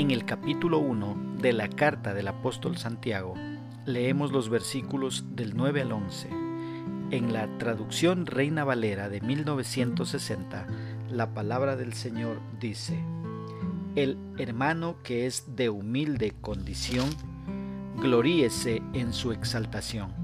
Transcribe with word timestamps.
En 0.00 0.10
el 0.10 0.24
capítulo 0.24 0.78
1 0.78 1.36
de 1.42 1.52
la 1.52 1.68
carta 1.68 2.14
del 2.14 2.28
apóstol 2.28 2.78
Santiago, 2.78 3.34
leemos 3.84 4.32
los 4.32 4.48
versículos 4.48 5.26
del 5.36 5.54
9 5.54 5.82
al 5.82 5.92
11. 5.92 6.30
En 7.10 7.34
la 7.34 7.58
traducción 7.58 8.24
Reina 8.24 8.64
Valera 8.64 9.10
de 9.10 9.20
1960, 9.20 10.66
la 11.10 11.34
palabra 11.34 11.76
del 11.76 11.92
Señor 11.92 12.40
dice, 12.58 12.98
El 13.94 14.16
hermano 14.38 14.96
que 15.02 15.26
es 15.26 15.54
de 15.54 15.68
humilde 15.68 16.32
condición, 16.40 17.10
gloríese 17.98 18.80
en 18.94 19.12
su 19.12 19.32
exaltación, 19.32 20.14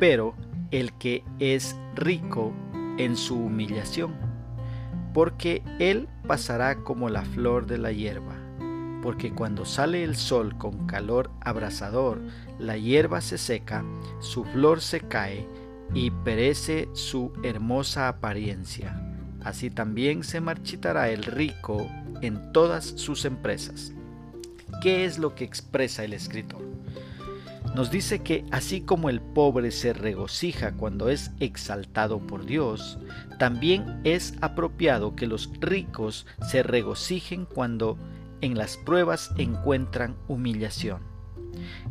pero 0.00 0.34
el 0.72 0.92
que 0.94 1.22
es 1.38 1.76
rico 1.94 2.52
en 2.98 3.16
su 3.16 3.36
humillación, 3.36 4.16
porque 5.14 5.62
él 5.78 6.08
pasará 6.26 6.82
como 6.82 7.08
la 7.08 7.24
flor 7.24 7.68
de 7.68 7.78
la 7.78 7.92
hierba 7.92 8.39
porque 9.02 9.32
cuando 9.32 9.64
sale 9.64 10.04
el 10.04 10.16
sol 10.16 10.56
con 10.58 10.86
calor 10.86 11.30
abrasador, 11.40 12.20
la 12.58 12.76
hierba 12.76 13.20
se 13.20 13.38
seca, 13.38 13.84
su 14.20 14.44
flor 14.44 14.80
se 14.80 15.00
cae 15.00 15.48
y 15.94 16.10
perece 16.10 16.88
su 16.92 17.32
hermosa 17.42 18.08
apariencia. 18.08 19.00
Así 19.42 19.70
también 19.70 20.22
se 20.22 20.40
marchitará 20.40 21.10
el 21.10 21.24
rico 21.24 21.88
en 22.20 22.52
todas 22.52 22.84
sus 22.84 23.24
empresas. 23.24 23.92
¿Qué 24.82 25.04
es 25.04 25.18
lo 25.18 25.34
que 25.34 25.44
expresa 25.44 26.04
el 26.04 26.12
escritor? 26.12 26.60
Nos 27.74 27.90
dice 27.90 28.20
que 28.20 28.44
así 28.50 28.80
como 28.80 29.10
el 29.10 29.20
pobre 29.20 29.70
se 29.70 29.92
regocija 29.92 30.72
cuando 30.72 31.08
es 31.08 31.30
exaltado 31.38 32.18
por 32.18 32.44
Dios, 32.44 32.98
también 33.38 34.00
es 34.04 34.34
apropiado 34.40 35.14
que 35.14 35.26
los 35.26 35.50
ricos 35.60 36.26
se 36.42 36.62
regocijen 36.62 37.44
cuando 37.46 37.96
en 38.40 38.56
las 38.56 38.76
pruebas 38.76 39.30
encuentran 39.36 40.16
humillación. 40.28 41.00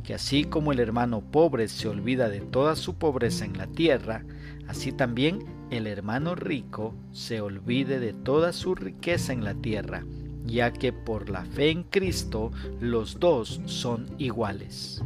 Que 0.03 0.13
así 0.13 0.45
como 0.45 0.71
el 0.71 0.79
hermano 0.79 1.21
pobre 1.21 1.67
se 1.67 1.87
olvida 1.87 2.29
de 2.29 2.41
toda 2.41 2.75
su 2.75 2.95
pobreza 2.95 3.45
en 3.45 3.57
la 3.57 3.67
tierra, 3.67 4.23
así 4.67 4.91
también 4.91 5.45
el 5.69 5.85
hermano 5.85 6.35
rico 6.35 6.95
se 7.11 7.41
olvide 7.41 7.99
de 7.99 8.13
toda 8.13 8.53
su 8.53 8.75
riqueza 8.75 9.33
en 9.33 9.43
la 9.43 9.53
tierra, 9.53 10.03
ya 10.45 10.71
que 10.71 10.93
por 10.93 11.29
la 11.29 11.45
fe 11.45 11.69
en 11.69 11.83
Cristo 11.83 12.51
los 12.79 13.19
dos 13.19 13.61
son 13.65 14.07
iguales. 14.17 15.03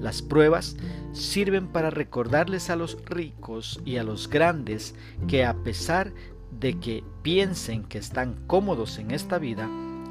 Las 0.00 0.22
pruebas 0.22 0.76
sirven 1.12 1.68
para 1.68 1.90
recordarles 1.90 2.68
a 2.70 2.76
los 2.76 2.98
ricos 3.06 3.80
y 3.84 3.96
a 3.96 4.04
los 4.04 4.28
grandes 4.28 4.94
que 5.26 5.44
a 5.44 5.54
pesar 5.64 6.12
de 6.60 6.78
que 6.78 7.02
piensen 7.22 7.84
que 7.84 7.98
están 7.98 8.34
cómodos 8.46 8.98
en 8.98 9.10
esta 9.10 9.38
vida, 9.38 9.68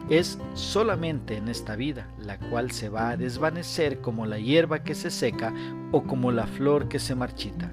es 0.09 0.38
solamente 0.53 1.38
en 1.38 1.48
esta 1.48 1.75
vida, 1.75 2.08
la 2.20 2.38
cual 2.38 2.72
se 2.72 2.89
va 2.89 3.09
a 3.09 3.17
desvanecer 3.17 4.02
como 4.02 4.25
la 4.25 4.39
hierba 4.39 4.84
que 4.84 4.95
se 4.95 5.09
seca 5.09 5.53
o 5.92 6.03
como 6.03 6.31
la 6.31 6.48
flor 6.48 6.88
que 6.88 7.00
se 7.00 7.16
marchita. 7.16 7.72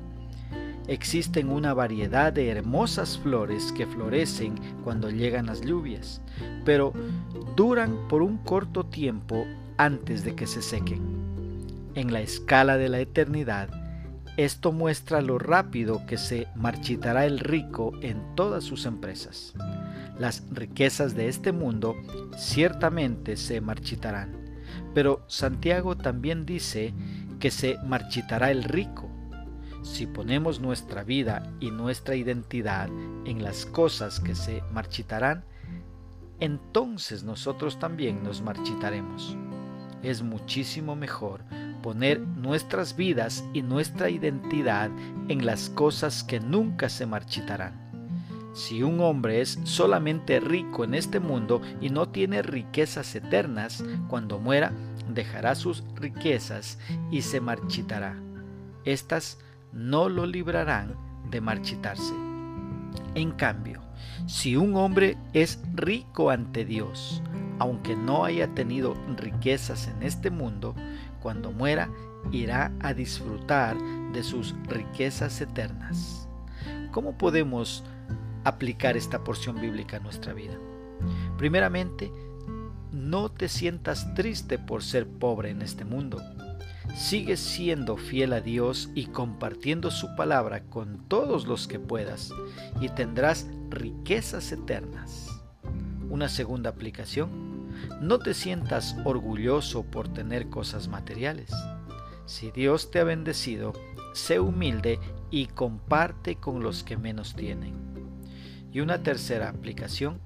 Existen 0.89 1.49
una 1.49 1.75
variedad 1.75 2.33
de 2.33 2.49
hermosas 2.49 3.19
flores 3.19 3.73
que 3.73 3.87
florecen 3.87 4.55
cuando 4.83 5.11
llegan 5.11 5.47
las 5.47 5.61
lluvias, 5.61 6.21
pero 6.65 6.93
duran 7.55 8.09
por 8.09 8.23
un 8.23 8.39
corto 8.39 8.85
tiempo 8.85 9.47
antes 9.77 10.25
de 10.25 10.35
que 10.35 10.47
se 10.47 10.61
sequen. 10.61 11.01
En 11.95 12.13
la 12.13 12.21
escala 12.21 12.79
de 12.79 12.89
la 12.89 12.99
eternidad, 12.99 13.69
esto 14.37 14.73
muestra 14.73 15.21
lo 15.21 15.39
rápido 15.39 16.05
que 16.07 16.17
se 16.17 16.49
marchitará 16.57 17.27
el 17.27 17.39
rico 17.39 17.93
en 18.01 18.35
todas 18.35 18.65
sus 18.65 18.87
empresas. 18.87 19.55
Las 20.19 20.45
riquezas 20.51 21.15
de 21.15 21.29
este 21.29 21.53
mundo 21.53 21.97
ciertamente 22.37 23.37
se 23.37 23.61
marchitarán, 23.61 24.37
pero 24.95 25.25
Santiago 25.27 25.97
también 25.97 26.45
dice 26.45 26.93
que 27.41 27.51
se 27.51 27.77
marchitará 27.85 28.51
el 28.51 28.65
rico. 28.65 29.11
Si 29.83 30.07
ponemos 30.07 30.61
nuestra 30.61 31.03
vida 31.03 31.53
y 31.61 31.71
nuestra 31.71 32.15
identidad 32.15 32.89
en 33.25 33.43
las 33.43 33.67
cosas 33.67 34.21
que 34.21 34.35
se 34.35 34.63
marchitarán, 34.73 35.45
entonces 36.39 37.25
nosotros 37.25 37.79
también 37.79 38.23
nos 38.23 38.43
marchitaremos. 38.43 39.37
Es 40.03 40.23
muchísimo 40.23 40.95
mejor 40.95 41.43
poner 41.83 42.21
nuestras 42.21 42.97
vidas 42.97 43.45
y 43.53 43.63
nuestra 43.63 44.11
identidad 44.11 44.91
en 45.29 45.47
las 45.47 45.71
cosas 45.71 46.23
que 46.23 46.39
nunca 46.41 46.89
se 46.89 47.07
marchitarán. 47.07 47.92
Si 48.53 48.83
un 48.83 49.01
hombre 49.01 49.41
es 49.41 49.59
solamente 49.65 50.39
rico 50.39 50.85
en 50.85 50.95
este 50.95 51.21
mundo 51.21 51.63
y 51.81 51.89
no 51.89 52.09
tiene 52.09 52.43
riquezas 52.43 53.15
eternas, 53.15 53.83
cuando 54.09 54.39
muera 54.39 54.73
dejará 55.09 55.55
sus 55.55 55.83
riquezas 55.95 56.79
y 57.11 57.23
se 57.23 57.41
marchitará. 57.41 58.17
Estas 58.85 59.39
no 59.73 60.09
lo 60.09 60.27
librarán 60.27 60.97
de 61.31 61.41
marchitarse. 61.41 62.15
En 63.15 63.33
cambio, 63.33 63.81
si 64.27 64.57
un 64.57 64.77
hombre 64.77 65.17
es 65.33 65.59
rico 65.75 66.31
ante 66.31 66.65
Dios, 66.65 67.23
aunque 67.59 67.97
no 67.97 68.25
haya 68.25 68.49
tenido 68.49 68.95
riquezas 69.17 69.89
en 69.89 70.03
este 70.03 70.31
mundo, 70.31 70.75
cuando 71.21 71.53
muera 71.53 71.89
irá 72.33 72.73
a 72.81 72.93
disfrutar 72.93 73.77
de 74.13 74.23
sus 74.23 74.55
riquezas 74.69 75.41
eternas. 75.41 76.29
¿Cómo 76.91 77.17
podemos 77.17 77.85
aplicar 78.45 78.97
esta 78.97 79.25
porción 79.25 79.61
bíblica 79.61 79.97
a 79.97 80.01
nuestra 80.01 80.33
vida. 80.33 80.59
Primeramente, 81.39 82.11
no 82.93 83.31
te 83.31 83.49
sientas 83.49 84.15
triste 84.15 84.59
por 84.59 84.83
ser 84.83 85.09
pobre 85.09 85.51
en 85.51 85.63
este 85.63 85.85
mundo. 85.85 86.23
Sigue 86.95 87.37
siendo 87.37 87.97
fiel 87.97 88.33
a 88.33 88.41
Dios 88.41 88.91
y 88.95 89.07
compartiendo 89.07 89.91
su 89.91 90.15
palabra 90.15 90.65
con 90.65 91.09
todos 91.09 91.47
los 91.47 91.67
que 91.67 91.79
puedas 91.79 92.33
y 92.81 92.89
tendrás 92.91 93.47
riquezas 93.71 94.53
eternas. 94.53 95.29
Una 96.11 96.29
segunda 96.29 96.71
aplicación, 96.71 97.31
no 98.01 98.19
te 98.19 98.35
sientas 98.35 98.97
orgulloso 99.05 99.85
por 99.85 100.09
tener 100.09 100.51
cosas 100.51 100.89
materiales. 100.89 101.51
Si 102.27 102.51
Dios 102.51 102.91
te 102.91 103.01
ha 103.01 103.05
bendecido, 103.05 103.73
sé 104.13 104.39
humilde 104.39 105.01
y 105.31 105.47
comparte 105.47 106.37
con 106.37 106.63
los 106.63 106.85
que 106.85 106.99
menos 106.99 107.35
tienen. 107.35 107.92
Y 108.73 108.81
una 108.81 109.03
tercera 109.03 109.49
aplicación, 109.51 110.19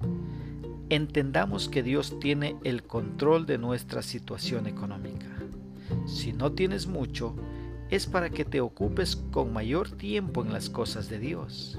entendamos 0.89 1.67
que 1.67 1.83
Dios 1.83 2.19
tiene 2.19 2.55
el 2.63 2.83
control 2.83 3.45
de 3.45 3.57
nuestra 3.57 4.01
situación 4.01 4.67
económica. 4.67 5.27
Si 6.05 6.33
no 6.33 6.53
tienes 6.53 6.87
mucho, 6.87 7.35
es 7.89 8.05
para 8.05 8.29
que 8.29 8.45
te 8.45 8.61
ocupes 8.61 9.15
con 9.31 9.53
mayor 9.53 9.91
tiempo 9.91 10.43
en 10.43 10.51
las 10.51 10.69
cosas 10.69 11.09
de 11.09 11.19
Dios. 11.19 11.77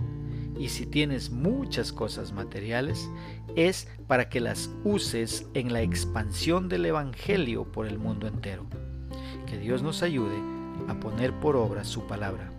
Y 0.59 0.71
si 0.71 0.87
tienes 0.87 1.31
muchas 1.31 1.93
cosas 1.93 2.33
materiales, 2.33 3.09
es 3.57 3.89
para 4.07 4.29
que 4.29 4.41
las 4.41 4.71
uses 4.85 5.47
en 5.55 5.73
la 5.73 5.83
expansión 5.83 6.69
del 6.69 6.87
Evangelio 6.87 7.71
por 7.71 7.87
el 7.87 7.99
mundo 7.99 8.27
entero. 8.27 8.67
Que 9.47 9.59
Dios 9.59 9.83
nos 9.83 10.03
ayude 10.03 10.37
a 10.89 10.99
poner 10.99 11.33
por 11.41 11.57
obra 11.57 11.85
su 11.85 12.07
palabra. 12.07 12.53